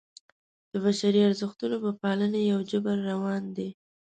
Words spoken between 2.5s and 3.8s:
یو جبر روان دی.